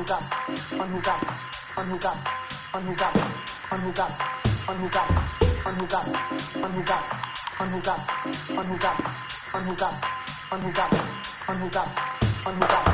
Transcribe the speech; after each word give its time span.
Enjugar, 0.00 0.22
enjugar, 0.70 1.20
enjugar, 1.76 2.16
enjugar, 2.72 3.12
enjugar, 3.70 4.12
enjugar, 4.70 5.08
enjugar, 5.66 6.06
enjugar, 6.56 7.02
enjugar, 7.60 8.00
enjugar, 8.56 8.96
enjugar, 9.52 9.94
enjugar, 10.52 10.90
enjugar, 11.50 11.88
enjugar. 12.46 12.84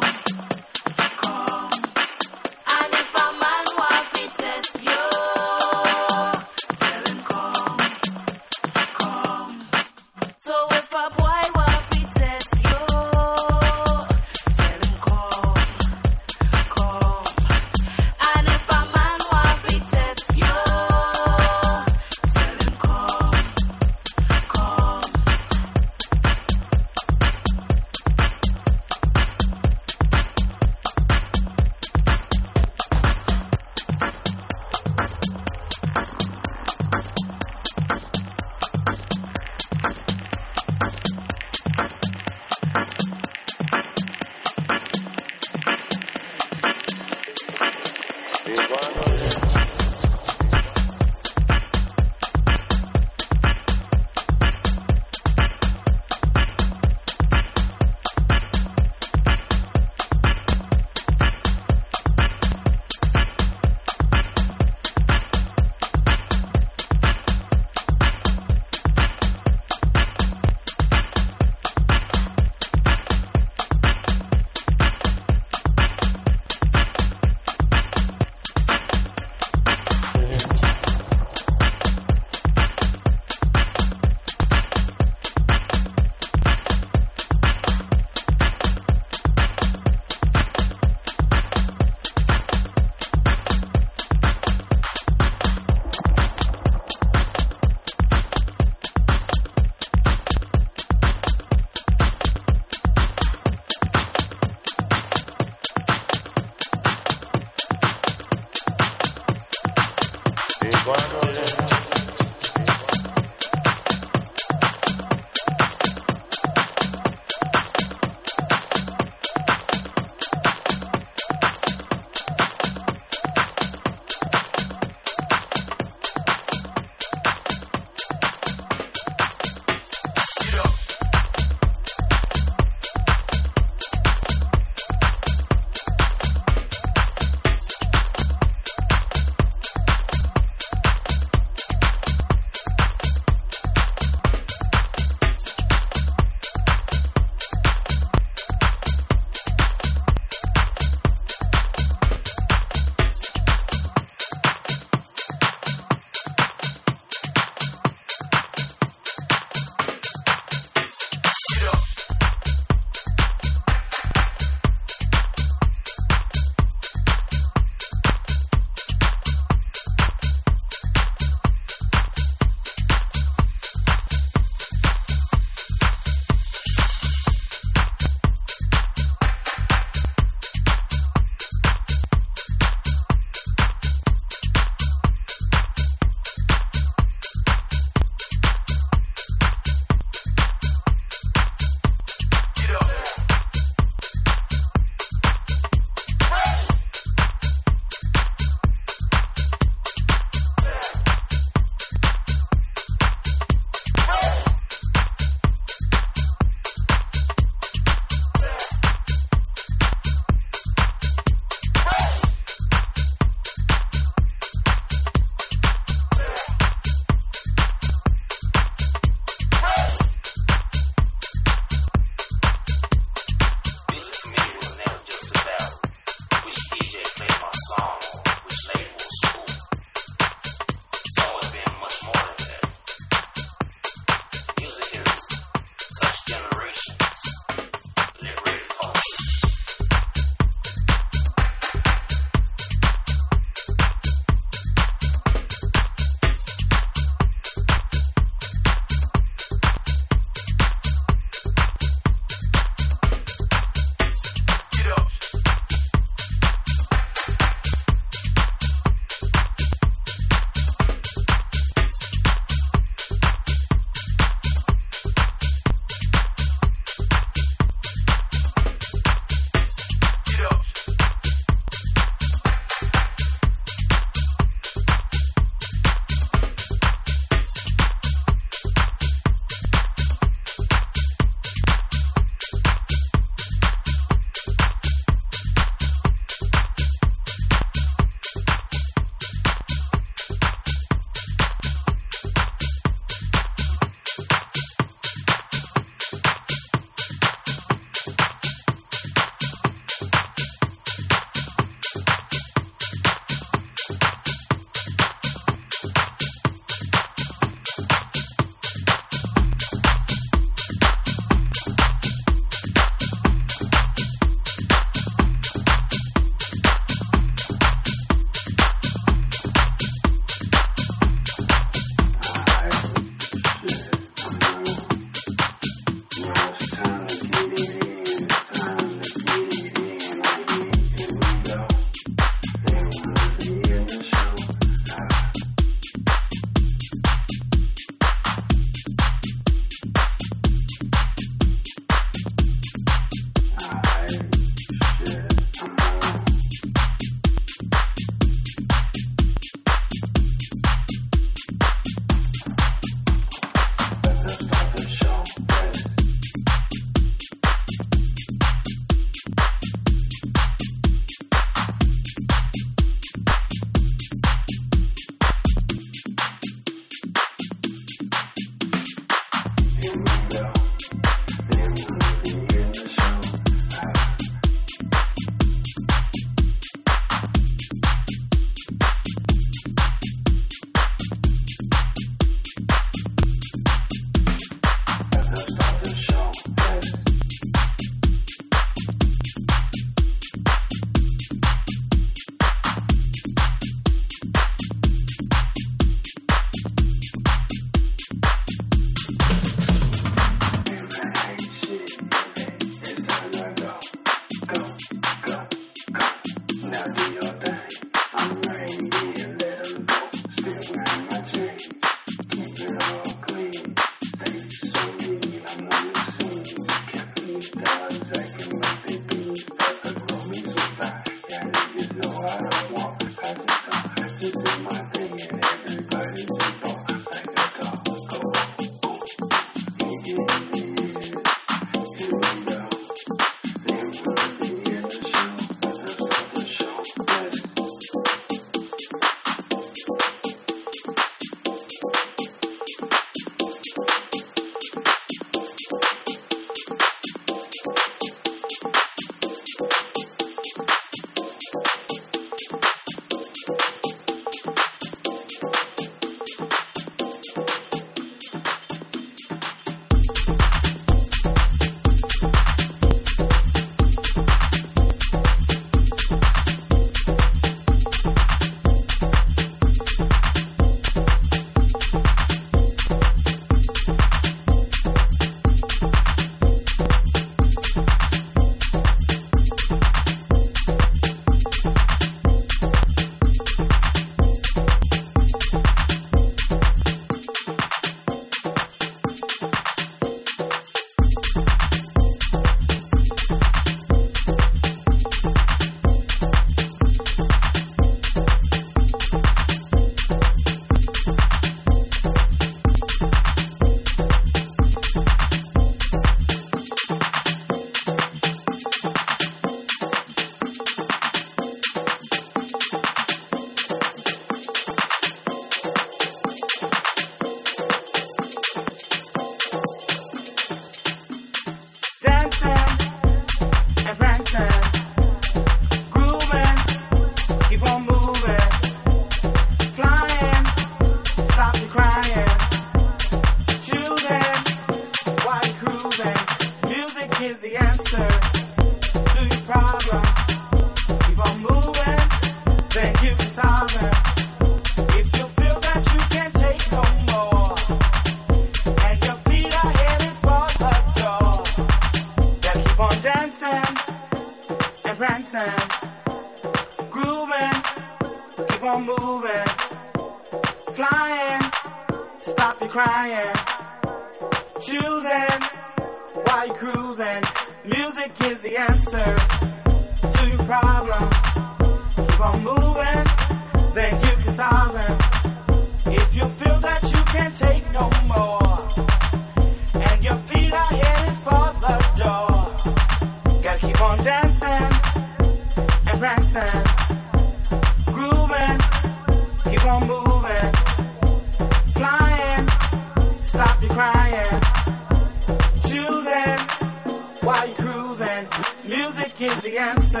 give 599.20 599.42
the 599.42 599.58
answer 599.58 600.00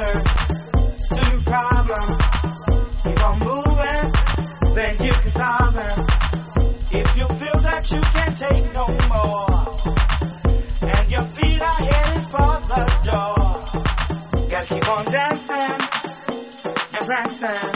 to 1.10 1.20
your 1.30 1.42
problem. 1.44 2.06
Keep 3.02 3.20
on 3.28 3.38
moving, 3.40 4.12
then 4.74 4.94
you 5.04 5.12
can 5.12 5.32
solve 5.34 5.76
it. 5.76 5.98
If 7.00 7.18
you 7.18 7.26
feel 7.28 7.58
that 7.60 7.82
you 7.92 8.00
can't 8.00 8.36
take 8.38 8.66
no 8.74 8.86
more, 9.12 9.50
and 10.96 11.10
your 11.10 11.26
feet 11.36 11.60
are 11.60 11.82
headed 11.90 12.22
for 12.32 12.52
the 12.72 12.84
door, 13.12 13.36
gotta 14.48 14.66
keep 14.74 14.88
on 14.88 15.04
dancing 15.04 15.80
and 16.94 17.04
prancing. 17.06 17.69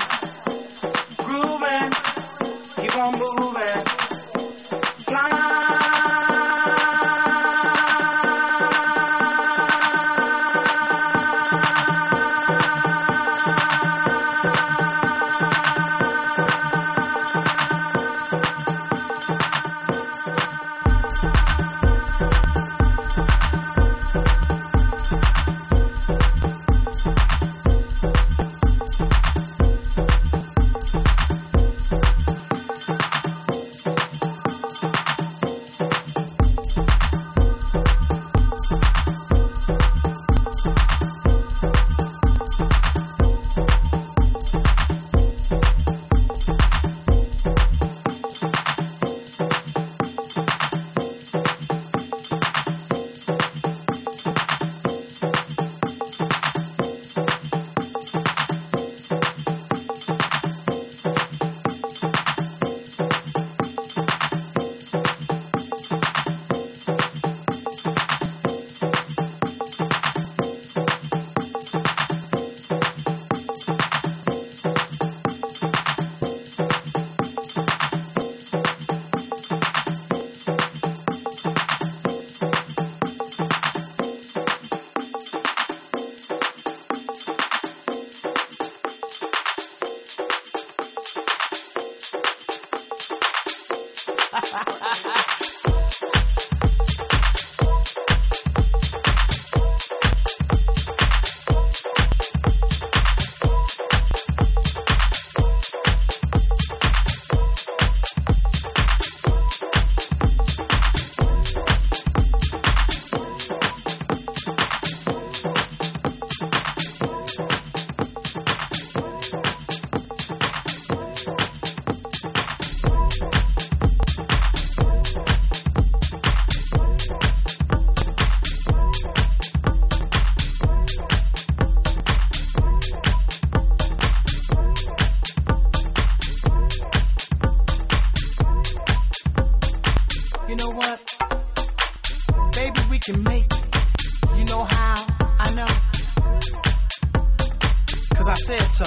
Said 148.45 148.61
so. 148.73 148.85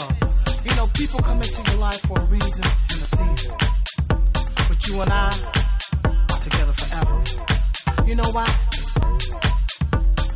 You 0.65 0.76
know, 0.76 0.88
people 0.93 1.20
come 1.20 1.38
into 1.41 1.63
your 1.72 1.80
life 1.80 2.00
for 2.02 2.20
a 2.20 2.26
reason 2.26 2.63
and 2.91 3.02
a 3.02 3.10
season. 3.17 3.52
But 4.70 4.88
you 4.88 5.02
and 5.02 5.12
I 5.12 5.34
are 6.06 6.39
together 6.48 6.74
forever. 6.74 7.24
You 8.06 8.15
know 8.15 8.30
why? 8.38 8.46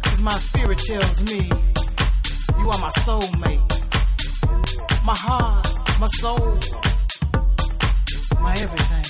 Cause 0.02 0.22
my 0.22 0.38
spirit 0.40 0.80
tells 0.80 1.22
me 1.22 1.52
you 2.60 2.70
are 2.74 2.80
my 2.80 2.92
soulmate. 3.06 3.68
My 5.06 5.16
heart, 5.16 5.68
my 6.00 6.08
soul, 6.20 6.58
my 8.42 8.54
everything. 8.58 9.08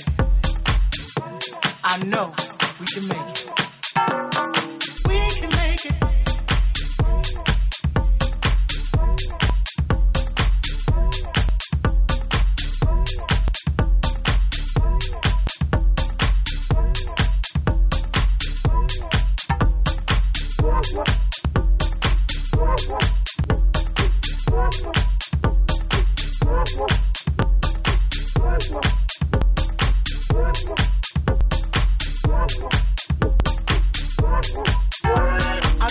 I 1.84 2.04
know 2.04 2.34
we 2.78 2.86
can 2.86 3.08
make 3.08 3.28
it. 3.30 3.71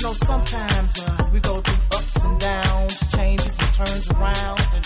Know 0.03 0.13
sometimes 0.13 1.03
uh, 1.03 1.29
we 1.31 1.39
go 1.41 1.61
through 1.61 1.97
ups 1.97 2.23
and 2.23 2.39
downs, 2.39 3.11
changes 3.15 3.55
and 3.59 3.73
turns 3.73 4.09
around, 4.09 4.59
and 4.73 4.85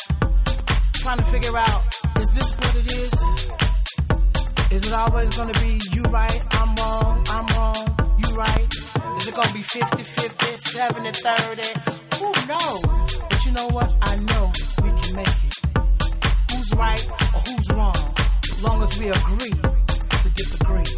trying 0.93 1.17
to 1.17 1.23
figure 1.25 1.57
out 1.57 1.81
is 2.19 2.27
this 2.33 2.51
what 2.57 2.75
it 2.75 2.91
is? 2.91 3.13
Is 4.71 4.87
it 4.87 4.93
always 4.93 5.35
going 5.37 5.53
to 5.53 5.59
be 5.61 5.79
you 5.93 6.01
right, 6.03 6.41
I'm 6.51 6.75
wrong, 6.75 7.23
I'm 7.29 7.45
wrong, 7.55 8.17
you 8.17 8.35
right? 8.35 8.67
Is 9.17 9.27
it 9.27 9.35
going 9.35 9.47
to 9.47 9.53
be 9.53 9.61
50 9.61 10.03
50, 10.03 10.57
70 10.57 11.11
30? 11.11 11.61
Who 12.19 12.31
knows? 12.47 13.25
But 13.29 13.45
you 13.45 13.51
know 13.53 13.67
what? 13.69 13.95
I 14.01 14.15
know 14.17 14.51
we 14.83 14.89
can 15.01 15.15
make 15.15 15.27
it. 15.27 15.55
Who's 16.51 16.73
right 16.73 17.07
or 17.35 17.41
who's 17.47 17.69
wrong? 17.69 18.15
As 18.51 18.63
long 18.63 18.83
as 18.83 18.99
we 18.99 19.07
agree 19.07 19.51
to 19.51 20.29
disagree 20.35 20.91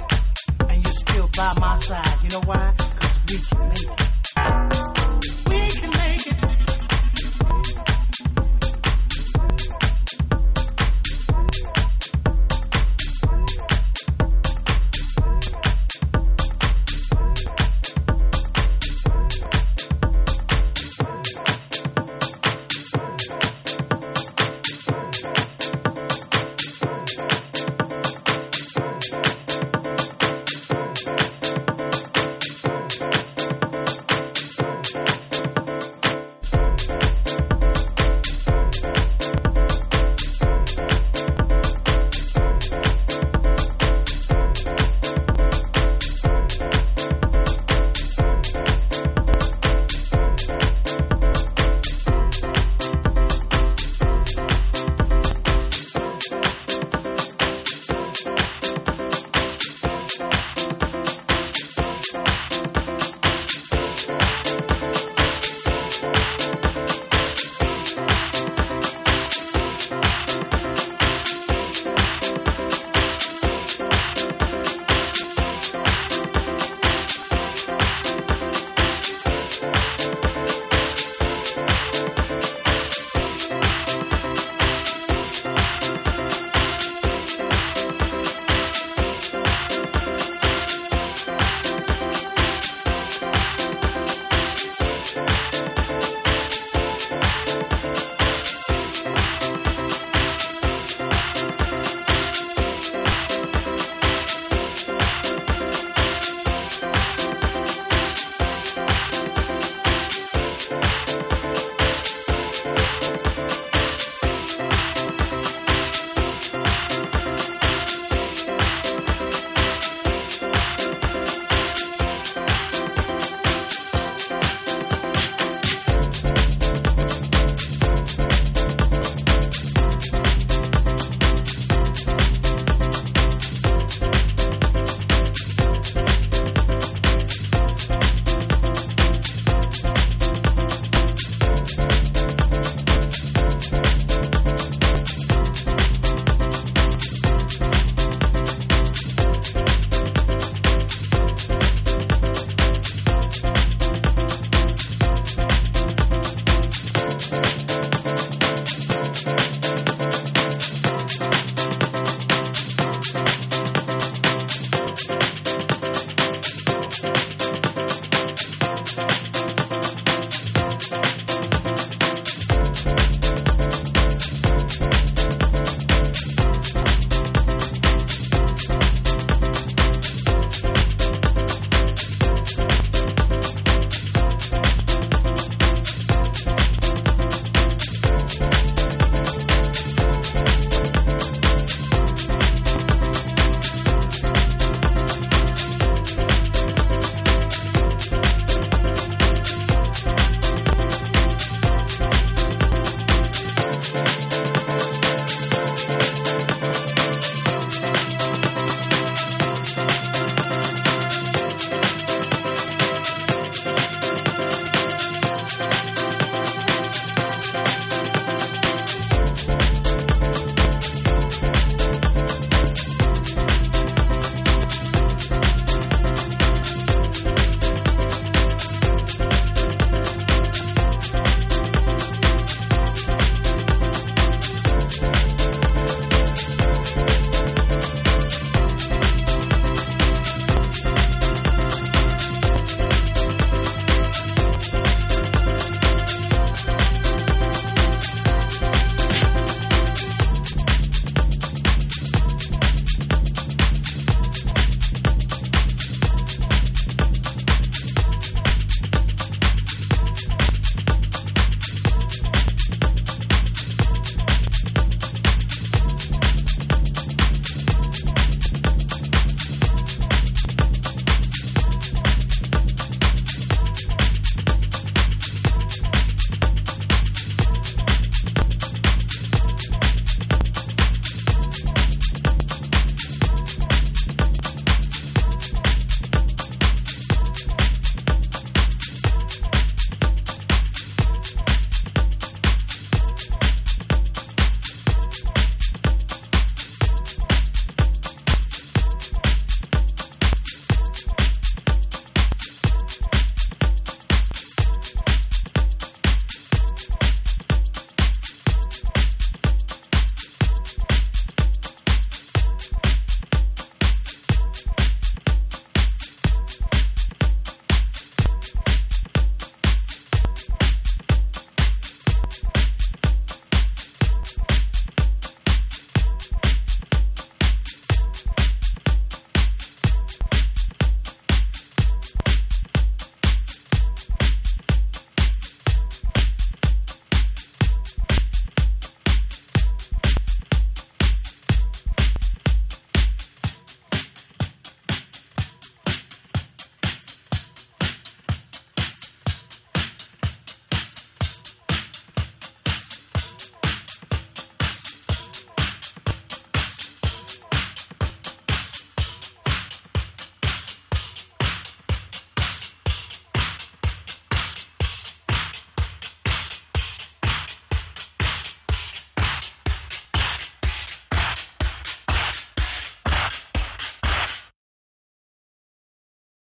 and 0.69 0.84
you're 0.84 0.93
still 0.93 1.30
by 1.36 1.53
my 1.60 1.75
side. 1.75 2.23
You 2.23 2.30
know 2.30 2.41
why? 2.45 2.73